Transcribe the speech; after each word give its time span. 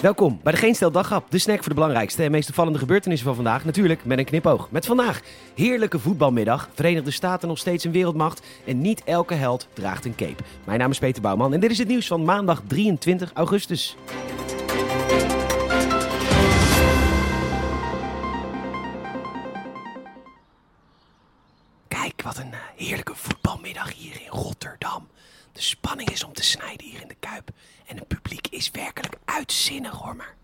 Welkom 0.00 0.40
bij 0.42 0.52
de 0.52 0.58
Geen 0.58 0.74
Stel 0.74 0.90
Daghap, 0.90 1.30
de 1.30 1.38
snack 1.38 1.58
voor 1.58 1.68
de 1.68 1.74
belangrijkste 1.74 2.22
en 2.22 2.30
meest 2.30 2.48
opvallende 2.48 2.78
gebeurtenissen 2.78 3.26
van 3.26 3.34
vandaag. 3.34 3.64
Natuurlijk 3.64 4.04
met 4.04 4.18
een 4.18 4.24
knipoog. 4.24 4.70
Met 4.70 4.86
vandaag 4.86 5.20
heerlijke 5.54 5.98
voetbalmiddag, 5.98 6.68
Verenigde 6.74 7.10
Staten 7.10 7.48
nog 7.48 7.58
steeds 7.58 7.84
een 7.84 7.92
wereldmacht 7.92 8.46
en 8.66 8.80
niet 8.80 9.04
elke 9.04 9.34
held 9.34 9.68
draagt 9.72 10.04
een 10.04 10.14
cape. 10.14 10.42
Mijn 10.64 10.78
naam 10.78 10.90
is 10.90 10.98
Peter 10.98 11.22
Bouwman 11.22 11.52
en 11.52 11.60
dit 11.60 11.70
is 11.70 11.78
het 11.78 11.88
nieuws 11.88 12.06
van 12.06 12.24
maandag 12.24 12.62
23 12.66 13.32
augustus. 13.32 13.96
Kijk, 21.88 22.22
wat 22.22 22.36
een 22.36 22.52
eh, 22.52 22.58
heerlijke 22.76 23.14
voetbalmiddag 23.14 23.94
hier 23.94 24.20
in 24.20 24.30
Rotterdam. 24.30 25.08
De 25.52 25.62
spanning 25.62 26.10
is 26.10 26.24
om 26.24 26.32
te 26.32 26.44
snijden 26.44 26.86
hier 26.86 27.00
in 27.02 27.08
de 27.08 27.16
Kuip. 27.20 27.50
En 27.86 27.96
het 27.96 28.08
publiek 28.08 28.46
is 28.50 28.70
werkelijk 28.70 29.17
uitzinnig 29.38 29.92
hoor 29.92 30.16
maar. 30.16 30.34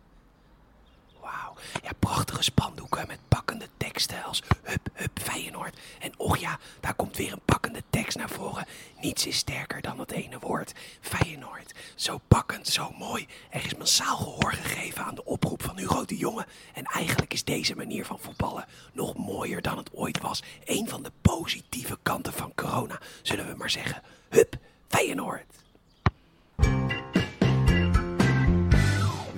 Wauw, 1.20 1.54
ja, 1.82 1.90
prachtige 1.98 2.42
spandoeken 2.42 3.06
met 3.06 3.18
pakkende 3.28 3.68
teksten 3.76 4.24
als 4.24 4.42
Hup, 4.62 4.88
Hup, 4.92 5.18
Feyenoord. 5.22 5.78
En 5.98 6.12
och 6.16 6.36
ja, 6.36 6.58
daar 6.80 6.94
komt 6.94 7.16
weer 7.16 7.32
een 7.32 7.40
pakkende 7.44 7.82
tekst 7.90 8.16
naar 8.16 8.28
voren. 8.28 8.66
Niets 9.00 9.26
is 9.26 9.36
sterker 9.36 9.82
dan 9.82 9.96
dat 9.96 10.10
ene 10.10 10.38
woord, 10.38 10.72
Feyenoord. 11.00 11.74
Zo 11.94 12.20
pakkend, 12.28 12.66
zo 12.68 12.92
mooi. 12.98 13.26
Er 13.50 13.64
is 13.64 13.74
massaal 13.74 14.16
gehoor 14.16 14.52
gegeven 14.52 15.04
aan 15.04 15.14
de 15.14 15.24
oproep 15.24 15.62
van 15.62 15.78
Hugo 15.78 16.04
de 16.04 16.16
Jonge. 16.16 16.46
En 16.74 16.84
eigenlijk 16.84 17.32
is 17.32 17.44
deze 17.44 17.76
manier 17.76 18.06
van 18.06 18.18
voetballen 18.18 18.66
nog 18.92 19.16
mooier 19.16 19.62
dan 19.62 19.76
het 19.76 19.92
ooit 19.92 20.20
was. 20.20 20.42
Een 20.64 20.88
van 20.88 21.02
de 21.02 21.12
positieve 21.20 21.98
kanten 22.02 22.32
van 22.32 22.52
corona, 22.54 23.00
zullen 23.22 23.46
we 23.46 23.54
maar 23.56 23.70
zeggen. 23.70 24.02
Hup, 24.28 24.56
Feyenoord. 24.88 25.63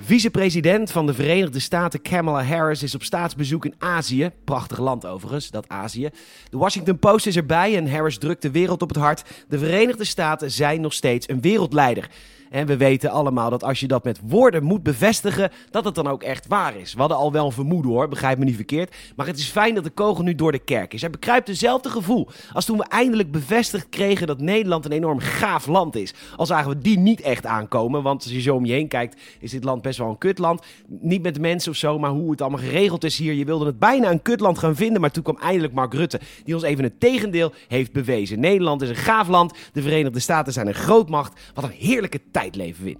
Vicepresident 0.07 0.91
van 0.91 1.05
de 1.05 1.13
Verenigde 1.13 1.59
Staten 1.59 2.01
Kamala 2.01 2.43
Harris 2.43 2.83
is 2.83 2.95
op 2.95 3.03
staatsbezoek 3.03 3.65
in 3.65 3.73
Azië. 3.77 4.31
Prachtig 4.43 4.79
land 4.79 5.05
overigens, 5.05 5.49
dat 5.49 5.69
Azië. 5.69 6.09
De 6.49 6.57
Washington 6.57 6.99
Post 6.99 7.27
is 7.27 7.35
erbij 7.35 7.75
en 7.75 7.91
Harris 7.91 8.17
drukt 8.17 8.41
de 8.41 8.51
wereld 8.51 8.81
op 8.81 8.89
het 8.89 8.97
hart. 8.97 9.23
De 9.47 9.59
Verenigde 9.59 10.03
Staten 10.03 10.51
zijn 10.51 10.81
nog 10.81 10.93
steeds 10.93 11.29
een 11.29 11.41
wereldleider. 11.41 12.09
En 12.49 12.67
we 12.67 12.77
weten 12.77 13.09
allemaal 13.09 13.49
dat 13.49 13.63
als 13.63 13.79
je 13.79 13.87
dat 13.87 14.03
met 14.03 14.19
woorden 14.23 14.63
moet 14.63 14.83
bevestigen, 14.83 15.51
dat 15.69 15.85
het 15.85 15.95
dan 15.95 16.07
ook 16.07 16.23
echt 16.23 16.47
waar 16.47 16.75
is. 16.77 16.93
We 16.93 16.99
hadden 16.99 17.17
al 17.17 17.31
wel 17.31 17.45
een 17.45 17.51
vermoeden 17.51 17.91
hoor, 17.91 18.07
begrijp 18.07 18.37
me 18.37 18.45
niet 18.45 18.55
verkeerd. 18.55 18.95
Maar 19.15 19.25
het 19.25 19.37
is 19.37 19.49
fijn 19.49 19.75
dat 19.75 19.83
de 19.83 19.89
kogel 19.89 20.23
nu 20.23 20.35
door 20.35 20.51
de 20.51 20.59
kerk 20.59 20.93
is. 20.93 21.01
Hij 21.01 21.09
bekruipt 21.09 21.45
dezelfde 21.47 21.89
gevoel 21.89 22.27
als 22.53 22.65
toen 22.65 22.77
we 22.77 22.83
eindelijk 22.83 23.31
bevestigd 23.31 23.89
kregen 23.89 24.27
dat 24.27 24.39
Nederland 24.39 24.85
een 24.85 24.91
enorm 24.91 25.19
gaaf 25.19 25.67
land 25.67 25.95
is. 25.95 26.13
Al 26.35 26.45
zagen 26.45 26.69
we 26.69 26.77
die 26.77 26.99
niet 26.99 27.21
echt 27.21 27.45
aankomen, 27.45 28.03
want 28.03 28.23
als 28.23 28.31
je 28.31 28.41
zo 28.41 28.55
om 28.55 28.65
je 28.65 28.73
heen 28.73 28.87
kijkt, 28.87 29.21
is 29.39 29.51
dit 29.51 29.63
land 29.63 29.81
best 29.81 29.97
wel 29.97 30.09
een 30.09 30.17
kutland. 30.17 30.61
Niet 30.87 31.21
met 31.21 31.39
mensen 31.39 31.71
of 31.71 31.77
zo, 31.77 31.99
maar 31.99 32.09
hoe 32.09 32.31
het 32.31 32.41
allemaal 32.41 32.59
geregeld 32.59 33.03
is 33.03 33.17
hier. 33.17 33.33
Je 33.33 33.45
wilde 33.45 33.65
het 33.65 33.79
bijna 33.79 34.11
een 34.11 34.21
kutland 34.21 34.59
gaan 34.59 34.75
vinden, 34.75 35.01
maar 35.01 35.11
toen 35.11 35.23
kwam 35.23 35.37
eindelijk 35.37 35.73
Mark 35.73 35.93
Rutte, 35.93 36.19
die 36.43 36.53
ons 36.53 36.63
even 36.63 36.83
het 36.83 36.99
tegendeel 36.99 37.53
heeft 37.67 37.91
bewezen. 37.91 38.39
Nederland 38.39 38.81
is 38.81 38.89
een 38.89 38.95
gaaf 38.95 39.27
land, 39.27 39.53
de 39.73 39.81
Verenigde 39.81 40.19
Staten 40.19 40.53
zijn 40.53 40.67
een 40.67 40.73
grootmacht. 40.73 41.39
Wat 41.53 41.63
een 41.63 41.69
heerlijke 41.69 42.21
tijd 42.31 42.36
leven 42.55 42.85
we. 42.85 42.97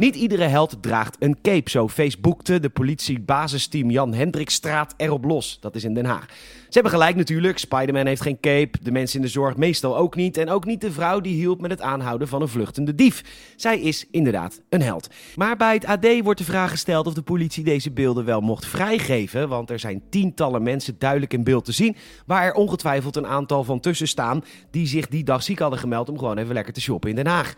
Niet 0.00 0.16
iedere 0.16 0.44
held 0.44 0.76
draagt 0.80 1.16
een 1.18 1.38
cape, 1.42 1.70
zo 1.70 1.88
Facebookte 1.88 2.60
de 2.60 2.68
politie-basisteam 2.68 3.90
Jan 3.90 4.14
Hendrikstraat 4.14 4.94
erop 4.96 5.24
los. 5.24 5.58
Dat 5.60 5.74
is 5.74 5.84
in 5.84 5.94
Den 5.94 6.04
Haag. 6.04 6.26
Ze 6.28 6.66
hebben 6.70 6.92
gelijk 6.92 7.16
natuurlijk, 7.16 7.58
Spider-Man 7.58 8.06
heeft 8.06 8.22
geen 8.22 8.40
cape, 8.40 8.78
de 8.82 8.90
mensen 8.90 9.16
in 9.16 9.24
de 9.24 9.30
zorg 9.30 9.56
meestal 9.56 9.96
ook 9.96 10.16
niet... 10.16 10.36
en 10.36 10.48
ook 10.50 10.64
niet 10.64 10.80
de 10.80 10.92
vrouw 10.92 11.20
die 11.20 11.34
hielp 11.34 11.60
met 11.60 11.70
het 11.70 11.80
aanhouden 11.80 12.28
van 12.28 12.42
een 12.42 12.48
vluchtende 12.48 12.94
dief. 12.94 13.24
Zij 13.56 13.80
is 13.80 14.06
inderdaad 14.10 14.60
een 14.68 14.82
held. 14.82 15.08
Maar 15.36 15.56
bij 15.56 15.74
het 15.74 15.84
AD 15.84 16.06
wordt 16.22 16.38
de 16.38 16.46
vraag 16.46 16.70
gesteld 16.70 17.06
of 17.06 17.14
de 17.14 17.22
politie 17.22 17.64
deze 17.64 17.90
beelden 17.90 18.24
wel 18.24 18.40
mocht 18.40 18.66
vrijgeven... 18.66 19.48
want 19.48 19.70
er 19.70 19.78
zijn 19.78 20.02
tientallen 20.10 20.62
mensen 20.62 20.94
duidelijk 20.98 21.32
in 21.32 21.44
beeld 21.44 21.64
te 21.64 21.72
zien... 21.72 21.96
waar 22.26 22.44
er 22.44 22.54
ongetwijfeld 22.54 23.16
een 23.16 23.26
aantal 23.26 23.64
van 23.64 23.80
tussen 23.80 24.08
staan... 24.08 24.44
die 24.70 24.86
zich 24.86 25.08
die 25.08 25.24
dag 25.24 25.42
ziek 25.42 25.58
hadden 25.58 25.78
gemeld 25.78 26.08
om 26.08 26.18
gewoon 26.18 26.38
even 26.38 26.54
lekker 26.54 26.72
te 26.72 26.80
shoppen 26.80 27.10
in 27.10 27.16
Den 27.16 27.26
Haag. 27.26 27.54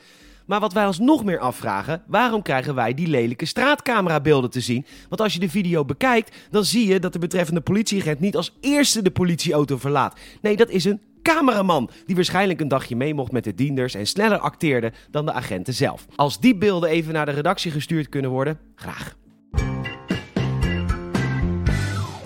Maar 0.47 0.61
wat 0.61 0.73
wij 0.73 0.87
ons 0.87 0.99
nog 0.99 1.25
meer 1.25 1.39
afvragen, 1.39 2.03
waarom 2.07 2.43
krijgen 2.43 2.75
wij 2.75 2.95
die 2.95 3.07
lelijke 3.07 3.47
straatcamerabeelden 3.47 4.51
te 4.51 4.61
zien? 4.61 4.87
Want 5.09 5.21
als 5.21 5.33
je 5.33 5.39
de 5.39 5.49
video 5.49 5.85
bekijkt, 5.85 6.37
dan 6.51 6.65
zie 6.65 6.87
je 6.87 7.01
dat 7.01 7.13
de 7.13 7.19
betreffende 7.19 7.61
politieagent 7.61 8.21
niet 8.21 8.37
als 8.37 8.57
eerste 8.61 9.03
de 9.03 9.11
politieauto 9.11 9.77
verlaat. 9.77 10.19
Nee, 10.41 10.57
dat 10.57 10.71
is 10.71 10.85
een 10.85 11.01
cameraman 11.23 11.91
die 12.07 12.15
waarschijnlijk 12.15 12.61
een 12.61 12.69
dagje 12.69 12.97
mee 12.97 13.15
mocht 13.15 13.33
met 13.33 13.45
de 13.45 13.55
dienders 13.55 13.95
en 13.95 14.07
sneller 14.07 14.39
acteerde 14.39 14.93
dan 15.11 15.27
de 15.27 15.33
agenten 15.33 15.75
zelf. 15.75 16.07
Als 16.17 16.41
die 16.41 16.57
beelden 16.57 16.89
even 16.89 17.13
naar 17.13 17.27
de 17.27 17.33
redactie 17.33 17.71
gestuurd 17.71 18.09
kunnen 18.09 18.31
worden, 18.31 18.59
graag. 18.75 19.17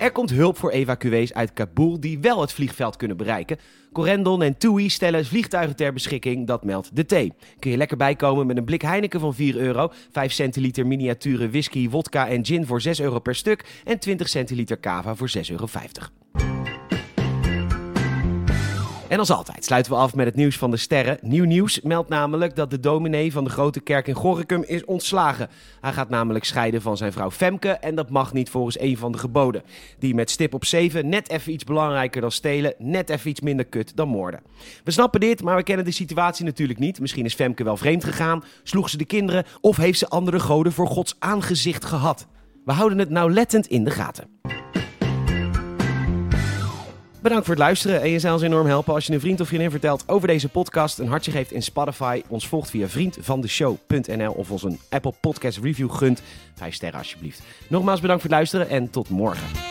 Er 0.07 0.13
komt 0.13 0.31
hulp 0.31 0.59
voor 0.59 0.71
evacuees 0.71 1.35
uit 1.35 1.53
Kabul 1.53 2.01
die 2.01 2.19
wel 2.19 2.41
het 2.41 2.53
vliegveld 2.53 2.97
kunnen 2.97 3.17
bereiken. 3.17 3.59
Corendon 3.93 4.43
en 4.43 4.59
TUI 4.59 4.89
stellen 4.89 5.25
vliegtuigen 5.25 5.77
ter 5.77 5.93
beschikking, 5.93 6.47
dat 6.47 6.65
meldt 6.65 6.97
de 6.97 7.05
T. 7.05 7.35
Kun 7.59 7.71
je 7.71 7.77
lekker 7.77 7.97
bijkomen 7.97 8.47
met 8.47 8.57
een 8.57 8.65
blik 8.65 8.83
Heineken 8.83 9.21
van 9.21 9.35
4 9.35 9.57
euro, 9.57 9.93
5 10.11 10.33
centiliter 10.33 10.87
miniaturen 10.87 11.51
whisky, 11.51 11.89
wodka 11.89 12.29
en 12.29 12.45
gin 12.45 12.67
voor 12.67 12.81
6 12.81 13.01
euro 13.01 13.19
per 13.19 13.35
stuk 13.35 13.83
en 13.85 13.99
20 13.99 14.29
centiliter 14.29 14.81
cava 14.81 15.15
voor 15.15 15.31
6,50 15.37 15.43
euro. 15.51 15.67
En 19.09 19.19
als 19.19 19.31
altijd 19.31 19.65
sluiten 19.65 19.93
we 19.93 19.99
af 19.99 20.15
met 20.15 20.27
het 20.27 20.35
nieuws 20.35 20.59
van 20.59 20.71
de 20.71 20.77
sterren. 20.77 21.19
Nieuw 21.21 21.45
nieuws 21.45 21.81
meldt 21.81 22.09
namelijk 22.09 22.57
dat 22.57 22.71
de 22.71 22.81
dominee 22.81 23.33
van 23.33 23.45
de 23.45 23.51
grote 23.51 23.81
kerk 23.81 24.07
in 24.07 24.15
Gorinchem 24.15 24.63
is 24.63 24.85
ontslagen. 24.85 25.49
Hij 25.81 25.93
gaat 25.93 26.09
namelijk 26.09 26.45
scheiden 26.45 26.83
van 26.83 26.97
zijn 26.97 27.13
vrouw 27.13 27.31
Femke 27.31 27.69
en 27.69 27.95
dat 27.95 28.11
mag 28.11 28.33
niet 28.33 28.51
volgens 28.51 28.81
een 28.81 28.97
van 28.97 29.13
de 29.13 29.19
geboden. 29.19 29.63
Die 29.99 30.15
met 30.15 30.31
stip 30.31 30.55
op 30.55 30.65
7 30.65 31.09
net 31.09 31.31
even 31.31 31.53
iets 31.53 31.65
belangrijker 31.65 32.21
dan 32.21 32.31
stelen, 32.31 32.75
net 32.79 33.11
even 33.11 33.31
iets 33.31 33.41
minder 33.41 33.65
kut 33.65 33.97
dan 33.97 34.09
moorden. 34.09 34.41
We 34.85 34.91
snappen 34.91 35.21
dit, 35.21 35.43
maar 35.43 35.57
we 35.57 35.63
kennen 35.63 35.85
de 35.85 35.91
situatie 35.91 36.45
natuurlijk 36.45 36.79
niet. 36.79 37.01
Misschien 37.01 37.25
is 37.25 37.35
Femke 37.35 37.65
wel 37.65 37.77
vreemd 37.77 38.05
gegaan, 38.05 38.45
sloeg 38.63 38.91
ze 38.91 38.97
de 38.97 39.05
kinderen 39.05 39.45
of 39.61 39.77
heeft 39.77 39.99
ze 39.99 40.09
andere 40.09 40.41
goden 40.41 40.73
voor 40.73 40.87
Gods 40.87 41.17
aangezicht 41.19 41.85
gehad. 41.85 42.27
We 42.65 42.73
houden 42.73 42.99
het 42.99 43.11
nauwlettend 43.11 43.67
in 43.67 43.85
de 43.85 43.91
gaten. 43.91 44.36
Bedankt 47.27 47.47
voor 47.47 47.57
het 47.57 47.65
luisteren 47.65 48.03
en 48.03 48.11
je 48.11 48.19
zou 48.19 48.35
ons 48.35 48.43
enorm 48.43 48.67
helpen 48.67 48.95
als 48.95 49.07
je 49.07 49.13
een 49.13 49.21
vriend 49.21 49.41
of 49.41 49.47
vriendin 49.47 49.71
vertelt 49.71 50.05
over 50.07 50.29
deze 50.29 50.49
podcast, 50.49 50.99
een 50.99 51.09
hartje 51.09 51.31
geeft 51.31 51.53
in 51.53 51.63
Spotify, 51.63 52.23
ons 52.29 52.49
volgt 52.49 52.71
via 52.71 52.89
vriendvandeshow.nl 52.89 54.33
of 54.33 54.51
ons 54.51 54.63
een 54.63 54.79
Apple 54.89 55.13
Podcast 55.21 55.59
review 55.59 55.91
gunt. 55.91 56.23
Vijf 56.55 56.75
sterren 56.75 56.99
alsjeblieft. 56.99 57.43
Nogmaals 57.69 58.01
bedankt 58.01 58.23
voor 58.23 58.31
het 58.31 58.39
luisteren 58.39 58.69
en 58.69 58.91
tot 58.91 59.09
morgen. 59.09 59.66